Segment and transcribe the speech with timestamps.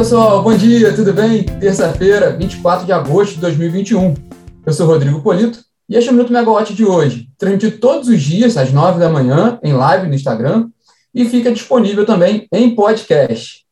[0.00, 1.42] pessoal, bom dia, tudo bem?
[1.42, 4.14] Terça-feira, 24 de agosto de 2021.
[4.64, 8.22] Eu sou Rodrigo Polito e este é o Minuto Megawatt de hoje, transmitido todos os
[8.22, 10.70] dias às 9 da manhã em live no Instagram
[11.14, 13.66] e fica disponível também em podcast.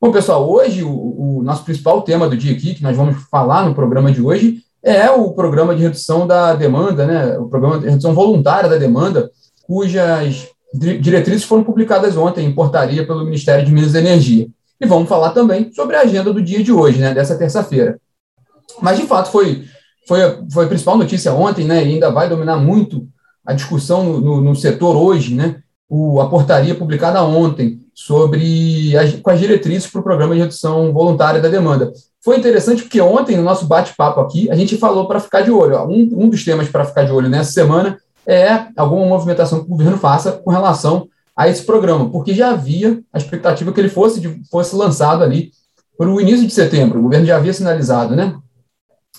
[0.00, 3.68] Bom, pessoal, hoje o, o nosso principal tema do dia aqui, que nós vamos falar
[3.68, 7.36] no programa de hoje, é o programa de redução da demanda, né?
[7.36, 9.28] O programa de redução voluntária da demanda,
[9.64, 14.48] cujas diretrizes foram publicadas ontem em portaria pelo Ministério de Minas e Energia.
[14.82, 18.00] E vamos falar também sobre a agenda do dia de hoje, né, dessa terça-feira.
[18.80, 19.64] Mas, de fato, foi,
[20.08, 20.18] foi,
[20.52, 23.06] foi a principal notícia ontem, né, e ainda vai dominar muito
[23.46, 29.12] a discussão no, no, no setor hoje, né, o, a portaria publicada ontem sobre as,
[29.12, 31.92] com as diretrizes para o programa de redução voluntária da demanda.
[32.20, 35.78] Foi interessante porque ontem, no nosso bate-papo aqui, a gente falou para ficar de olho.
[35.84, 39.68] Um, um dos temas para ficar de olho nessa semana é alguma movimentação que o
[39.68, 44.20] governo faça com relação a esse programa, porque já havia a expectativa que ele fosse,
[44.20, 45.50] de, fosse lançado ali
[45.96, 46.98] para o início de setembro.
[46.98, 48.36] O governo já havia sinalizado, né?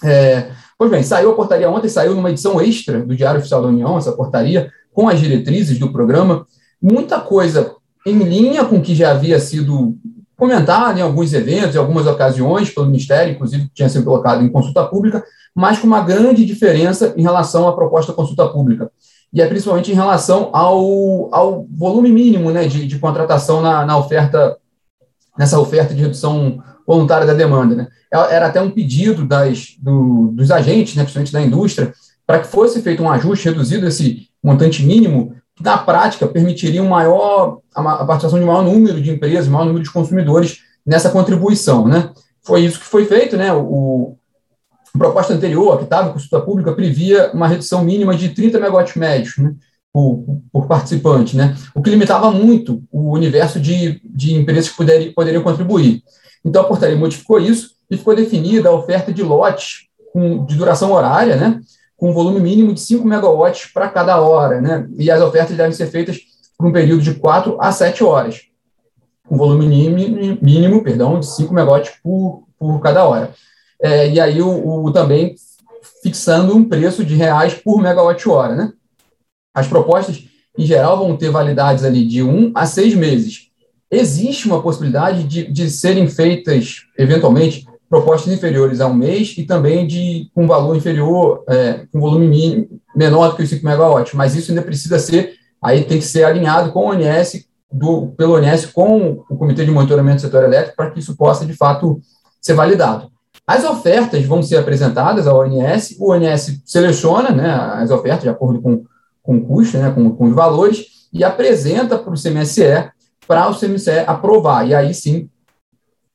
[0.03, 3.67] É, pois bem, saiu a portaria ontem, saiu numa edição extra do Diário Oficial da
[3.67, 6.45] União, essa portaria, com as diretrizes do programa.
[6.81, 9.97] Muita coisa em linha com o que já havia sido
[10.35, 14.49] comentado em alguns eventos, em algumas ocasiões, pelo Ministério, inclusive que tinha sido colocado em
[14.49, 15.23] consulta pública,
[15.55, 18.91] mas com uma grande diferença em relação à proposta consulta pública
[19.33, 23.97] e é principalmente em relação ao, ao volume mínimo né, de, de contratação na, na
[23.97, 24.57] oferta,
[25.37, 27.73] nessa oferta de redução voluntária da demanda.
[27.73, 27.87] Né.
[28.13, 31.91] É, era até um pedido das, do, dos agentes, né, principalmente da indústria,
[32.27, 36.89] para que fosse feito um ajuste reduzido esse montante mínimo, que na prática permitiria um
[36.89, 41.09] maior, a participação de um maior número de empresas, um maior número de consumidores nessa
[41.09, 41.87] contribuição.
[41.87, 42.11] Né.
[42.43, 44.15] Foi isso que foi feito, né, o,
[44.93, 48.95] a proposta anterior, que estava em consulta pública, previa uma redução mínima de 30 megawatts
[48.95, 49.53] médios né,
[49.91, 55.13] por, por, participante, né, o que limitava muito o universo de, de empresas que poderiam,
[55.13, 56.03] poderiam contribuir.
[56.45, 60.91] Então, a portaria modificou isso e ficou definida a oferta de lotes com, de duração
[60.91, 61.59] horária, né,
[61.97, 65.87] com volume mínimo de 5 megawatts para cada hora, né, e as ofertas devem ser
[65.87, 66.19] feitas
[66.55, 68.41] por um período de 4 a 7 horas,
[69.27, 73.31] com volume mínimo, mínimo perdão, de 5 megawatts por, por cada hora
[73.81, 75.35] é, e aí o, o, também
[76.01, 78.55] fixando um preço de reais por megawatt-hora.
[78.55, 78.73] Né?
[79.53, 80.23] As propostas,
[80.57, 83.49] em geral, vão ter validades ali de um a seis meses.
[83.91, 89.85] Existe uma possibilidade de, de serem feitas, eventualmente, propostas inferiores a um mês e também
[89.85, 94.35] de com valor inferior, é, com volume mínimo, menor do que os 5 megawatts, mas
[94.35, 98.67] isso ainda precisa ser, aí tem que ser alinhado com o ONS, do, pelo ONS
[98.67, 101.99] com o Comitê de Monitoramento do Setor Elétrico, para que isso possa, de fato,
[102.41, 103.11] ser validado.
[103.45, 108.61] As ofertas vão ser apresentadas ao ONS, o ONS seleciona né, as ofertas de acordo
[108.61, 108.85] com,
[109.21, 112.91] com o custo, né, com, com os valores, e apresenta para o CMSE
[113.27, 114.67] para o CMSE aprovar.
[114.67, 115.29] E aí sim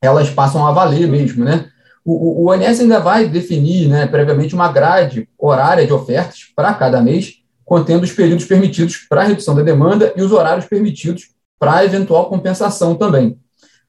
[0.00, 1.44] elas passam a valer mesmo.
[1.44, 1.67] Né?
[2.05, 6.72] O, o, o ONS ainda vai definir né, previamente uma grade horária de ofertas para
[6.75, 7.34] cada mês,
[7.65, 12.94] contendo os períodos permitidos para redução da demanda e os horários permitidos para eventual compensação
[12.94, 13.38] também.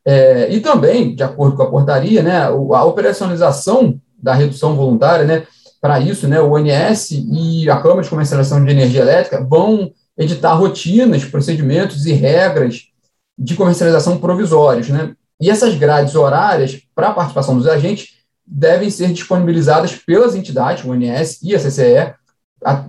[0.06, 5.44] É, e também, de acordo com a portaria, né, a operacionalização da redução voluntária, né,
[5.82, 10.54] para isso, né, o ONS e a Câmara de Comercialização de Energia Elétrica vão editar
[10.54, 12.90] rotinas, procedimentos e regras
[13.38, 14.90] de comercialização provisórios.
[14.90, 15.14] Né?
[15.40, 20.92] E essas grades horárias para a participação dos agentes devem ser disponibilizadas pelas entidades, o
[20.92, 22.14] ONS e a CCE,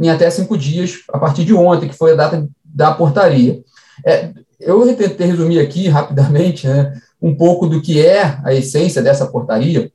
[0.00, 3.62] em até cinco dias, a partir de ontem, que foi a data da portaria.
[4.04, 9.26] É, eu tentei resumir aqui rapidamente né, um pouco do que é a essência dessa
[9.26, 9.90] portaria.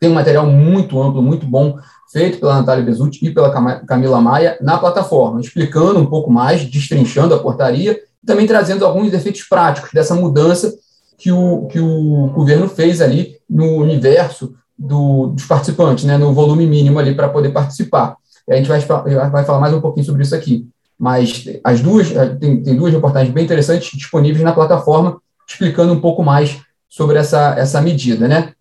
[0.00, 1.78] Tem um material muito amplo, muito bom,
[2.12, 3.50] feito pela Natália Bezutti e pela
[3.86, 9.12] Camila Maia na plataforma, explicando um pouco mais, destrinchando a portaria e também trazendo alguns
[9.12, 10.72] efeitos práticos dessa mudança
[11.16, 16.66] que o, que o governo fez ali no universo do, dos participantes, né, no volume
[16.66, 18.16] mínimo ali para poder participar.
[18.48, 20.68] a gente vai, vai falar mais um pouquinho sobre isso aqui.
[20.98, 26.00] Mas as duas, eh, tem, tem duas reportagens bem interessantes disponíveis na plataforma, explicando um
[26.00, 28.52] pouco mais sobre essa, essa medida, né?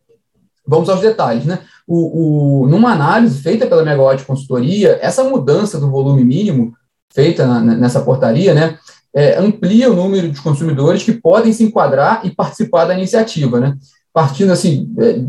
[0.66, 1.60] Vamos aos detalhes, né?
[1.88, 6.74] O, o, numa análise feita pela Megawatt Consultoria, essa mudança do volume mínimo
[7.14, 8.78] feita na, nessa portaria, né,
[9.14, 13.78] é, amplia o número de consumidores que podem se enquadrar e participar da iniciativa, né?
[14.12, 15.22] Partindo assim, é,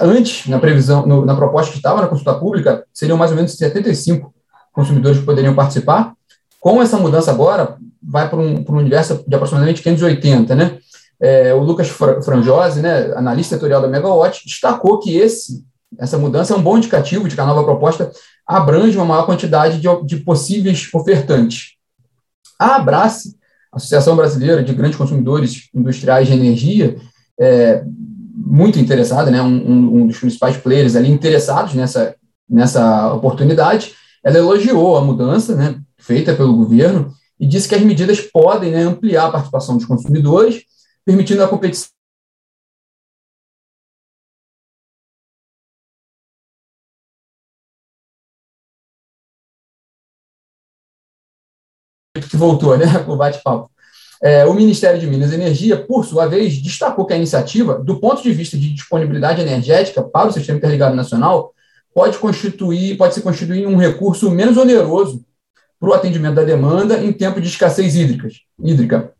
[0.00, 3.52] antes, na previsão, no, na proposta que estava na consulta pública, seriam mais ou menos
[3.52, 4.32] 75
[4.72, 6.14] consumidores que poderiam participar,
[6.64, 10.78] com essa mudança agora, vai para um, para um universo de aproximadamente 580, né?
[11.20, 15.62] É, o Lucas Frangiose, né, analista setorial da Megawatt, destacou que esse,
[15.98, 18.10] essa mudança é um bom indicativo de que a nova proposta
[18.46, 21.74] abrange uma maior quantidade de, de possíveis ofertantes.
[22.58, 23.36] A Abrace,
[23.70, 26.96] Associação Brasileira de Grandes Consumidores Industriais de Energia,
[27.38, 27.84] é,
[28.34, 32.14] muito interessada, né, um, um, dos principais players ali interessados nessa,
[32.48, 33.92] nessa oportunidade,
[34.24, 38.82] ela elogiou a mudança né, feita pelo governo e disse que as medidas podem né,
[38.82, 40.62] ampliar a participação dos consumidores,
[41.04, 41.88] permitindo a competição
[52.14, 53.70] que voltou, né, o bate-papo.
[54.22, 58.00] É, o Ministério de Minas e Energia, por sua vez, destacou que a iniciativa, do
[58.00, 61.52] ponto de vista de disponibilidade energética para o Sistema Interligado Nacional,
[61.92, 65.24] pode constituir, pode se constituir um recurso menos oneroso
[65.78, 69.12] para o atendimento da demanda em tempo de escassez hídricas, hídrica.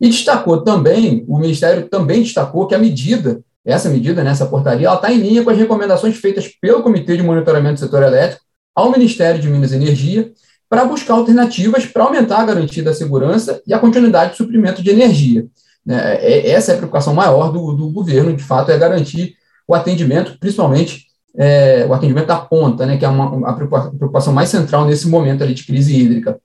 [0.00, 4.86] E destacou também, o Ministério também destacou que a medida, essa medida, nessa né, portaria,
[4.86, 8.42] ela está em linha com as recomendações feitas pelo Comitê de Monitoramento do Setor Elétrico
[8.74, 10.32] ao Ministério de Minas e Energia
[10.68, 14.88] para buscar alternativas para aumentar a garantia da segurança e a continuidade de suprimento de
[14.88, 15.46] energia.
[15.84, 16.16] Né?
[16.16, 19.34] É, essa é a preocupação maior do, do governo, de fato, é garantir
[19.66, 24.48] o atendimento, principalmente é, o atendimento da ponta, né, que é uma, a preocupação mais
[24.48, 26.38] central nesse momento ali de crise hídrica.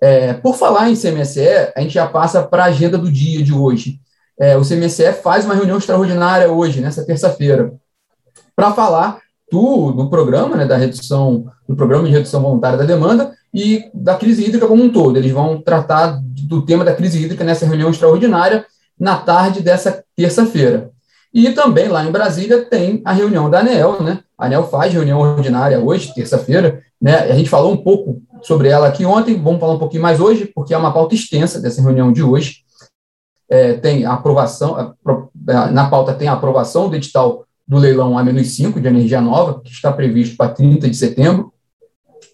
[0.00, 3.52] É, por falar em CMSE, a gente já passa para a agenda do dia de
[3.52, 3.98] hoje.
[4.38, 7.72] É, o CMSE faz uma reunião extraordinária hoje, nessa terça-feira,
[8.54, 9.18] para falar
[9.50, 14.16] do, do programa, né, da redução, do programa de redução voluntária da demanda e da
[14.16, 15.16] crise hídrica como um todo.
[15.16, 18.66] Eles vão tratar do tema da crise hídrica nessa reunião extraordinária
[18.98, 20.90] na tarde dessa terça-feira.
[21.36, 24.20] E também lá em Brasília tem a reunião da ANEL, né?
[24.38, 27.14] A ANEL faz reunião ordinária hoje, terça-feira, né?
[27.14, 30.50] A gente falou um pouco sobre ela aqui ontem, vamos falar um pouquinho mais hoje,
[30.54, 32.62] porque é uma pauta extensa dessa reunião de hoje.
[33.50, 34.94] É, tem a aprovação,
[35.44, 39.92] na pauta tem a aprovação do edital do leilão A-5 de energia nova, que está
[39.92, 41.52] previsto para 30 de setembro.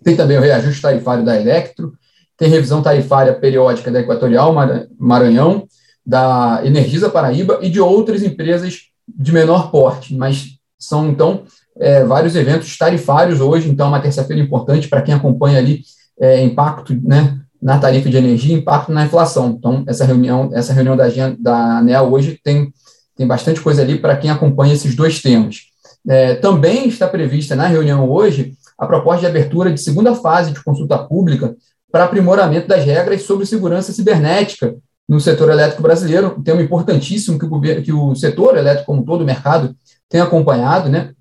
[0.04, 1.92] Tem também o reajuste tarifário da Electro,
[2.36, 4.54] tem revisão tarifária periódica da Equatorial
[4.96, 5.66] Maranhão,
[6.06, 11.42] da Energisa Paraíba e de outras empresas de menor porte, mas são, então,
[11.78, 15.82] é, vários eventos tarifários hoje, então, é uma terça-feira importante para quem acompanha ali
[16.20, 19.56] é, impacto né, na tarifa de energia, impacto na inflação.
[19.58, 21.06] Então, essa reunião, essa reunião da,
[21.38, 22.72] da ANEL hoje tem,
[23.16, 25.60] tem bastante coisa ali para quem acompanha esses dois temas.
[26.08, 30.62] É, também está prevista na reunião hoje a proposta de abertura de segunda fase de
[30.62, 31.54] consulta pública
[31.92, 34.74] para aprimoramento das regras sobre segurança cibernética
[35.08, 39.22] no setor elétrico brasileiro, um tema importantíssimo que o, que o setor elétrico como todo
[39.22, 39.74] o mercado
[40.08, 41.12] tem acompanhado, né?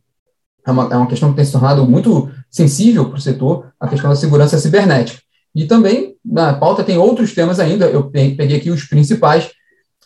[0.66, 3.88] É uma, é uma questão que tem se tornado muito sensível para o setor, a
[3.88, 5.20] questão da segurança cibernética.
[5.56, 9.50] E também, na pauta, tem outros temas ainda, eu peguei aqui os principais,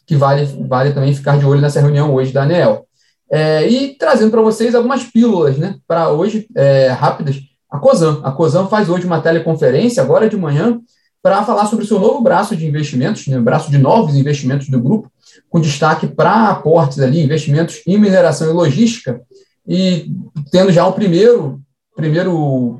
[0.07, 2.86] que vale, vale também ficar de olho nessa reunião hoje da ANEEL.
[3.30, 7.38] É, e trazendo para vocês algumas pílulas, né, para hoje, é, rápidas.
[7.69, 8.21] A COSAN.
[8.24, 10.80] A COSAN faz hoje uma teleconferência, agora de manhã,
[11.25, 14.80] para falar sobre o seu novo braço de investimentos, né, braço de novos investimentos do
[14.80, 15.12] grupo,
[15.50, 19.19] com destaque para aportes ali, investimentos em mineração e logística,
[19.68, 20.12] e
[20.51, 21.60] tendo já o primeiro,
[21.95, 22.80] primeiro,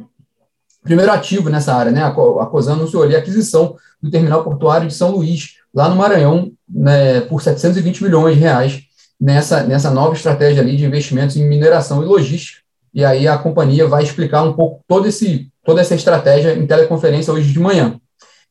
[0.84, 1.92] primeiro ativo nessa área.
[1.92, 5.96] Né, a COSAN anunciou ali a aquisição do terminal portuário de São Luís, lá no
[5.96, 8.84] Maranhão, né, por 720 milhões de reais,
[9.20, 12.62] nessa, nessa nova estratégia ali de investimentos em mineração e logística.
[12.94, 17.34] E aí a companhia vai explicar um pouco todo esse, toda essa estratégia em teleconferência
[17.34, 18.00] hoje de manhã.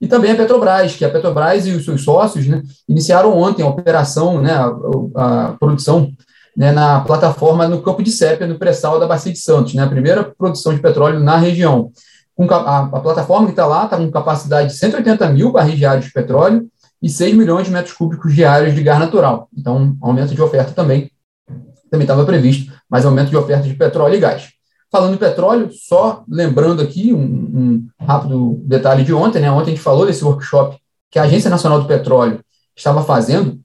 [0.01, 3.69] E também a Petrobras, que a Petrobras e os seus sócios né, iniciaram ontem a
[3.69, 6.11] operação, né, a, a produção
[6.57, 9.89] né, na plataforma no campo de sépia, no pré-sal da Bacia de Santos, né, a
[9.89, 11.91] primeira produção de petróleo na região.
[12.35, 16.07] Com a, a plataforma que está lá está com capacidade de 180 mil barris diários
[16.07, 16.67] de petróleo
[17.01, 19.49] e 6 milhões de metros cúbicos diários de gás natural.
[19.57, 21.11] Então, aumento de oferta também
[21.95, 24.49] também estava previsto, mas aumento de oferta de petróleo e gás.
[24.95, 29.51] Falando em petróleo, só lembrando aqui um, um, rápido detalhe de ontem, né?
[29.51, 30.77] Ontem a gente falou desse workshop
[31.11, 32.39] que a Agência Nacional do Petróleo
[32.77, 33.59] estava fazendo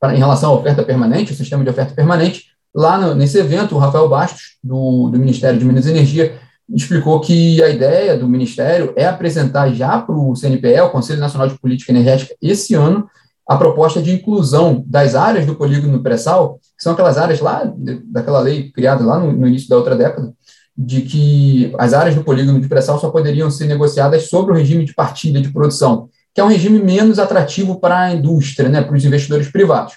[0.00, 2.46] para, em relação à oferta permanente, o sistema de oferta permanente.
[2.74, 7.20] Lá no, nesse evento, o Rafael Bastos, do, do Ministério de Minas e Energia, explicou
[7.20, 11.58] que a ideia do Ministério é apresentar já para o CNPE, o Conselho Nacional de
[11.58, 13.06] Política Energética, esse ano,
[13.48, 17.72] a proposta de inclusão das áreas do polígono pré-sal, que são aquelas áreas lá,
[18.04, 20.34] daquela lei criada lá no, no, início da outra década,
[20.76, 24.84] de que as áreas do polígono de pré-sal só poderiam ser negociadas sobre o regime
[24.84, 28.94] de partilha de produção, que é um regime menos atrativo para a indústria, né, para
[28.94, 29.94] os investidores privados.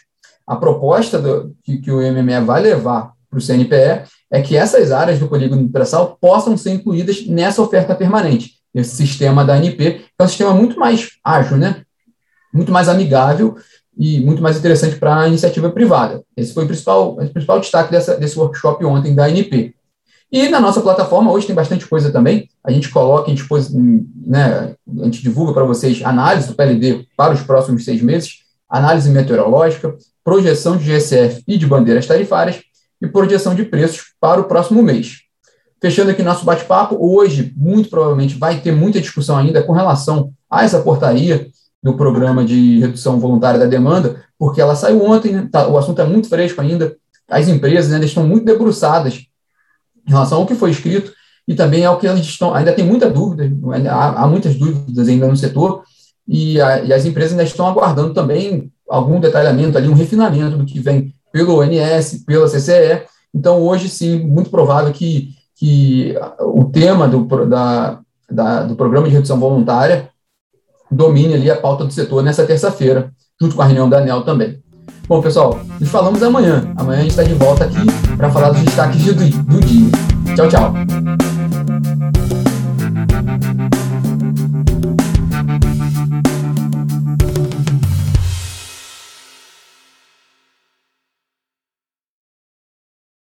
[0.48, 4.94] A proposta do, que, que o MME vai levar para o CNPE é que essas
[4.94, 9.76] áreas do polígono de pré-sal possam ser incluídas nessa oferta permanente, esse sistema da ANP,
[9.76, 11.84] que é um sistema muito mais ágil, né?
[12.54, 13.56] Muito mais amigável
[13.98, 16.24] e muito mais interessante para a iniciativa privada.
[16.36, 19.76] Esse foi o principal, o principal destaque dessa, desse workshop ontem da ANP.
[20.32, 22.50] E na nossa plataforma, hoje tem bastante coisa também.
[22.64, 23.46] A gente coloca, a gente,
[24.26, 28.40] né, a gente divulga para vocês análise do PLD para os próximos seis meses,
[28.70, 29.94] análise meteorológica,
[30.24, 32.62] projeção de GSF e de bandeiras tarifárias
[33.02, 35.18] e projeção de preços para o próximo mês.
[35.82, 40.64] Fechando aqui nosso bate-papo, hoje, muito provavelmente, vai ter muita discussão ainda com relação a
[40.64, 41.48] essa portaria
[41.82, 45.50] do programa de redução voluntária da demanda, porque ela saiu ontem, né?
[45.52, 46.96] tá, o assunto é muito fresco ainda,
[47.30, 49.26] as empresas ainda estão muito debruçadas
[50.08, 51.12] em relação ao que foi escrito
[51.48, 53.52] e também ao que eles estão, ainda tem muita dúvida,
[53.90, 55.84] há, há muitas dúvidas ainda no setor,
[56.28, 60.66] e, a, e, as empresas ainda estão aguardando também algum detalhamento ali, um refinamento do
[60.66, 63.04] que vem pelo ONS, pela CCE.
[63.34, 69.14] Então, hoje, sim, muito provável que, que o tema do, da, da, do programa de
[69.14, 70.10] redução voluntária
[70.92, 74.60] domine ali a pauta do setor nessa terça-feira, junto com a reunião da ANEL também.
[75.08, 76.72] Bom, pessoal, nos falamos amanhã.
[76.76, 77.86] Amanhã a gente está de volta aqui
[78.18, 79.90] para falar dos destaques do, do dia.
[80.36, 81.31] Tchau, tchau.